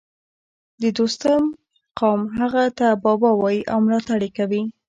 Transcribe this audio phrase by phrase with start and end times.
[0.81, 1.43] د دوستم
[1.99, 4.63] قوم هغه ته بابا وايي او ملاتړ یې کوي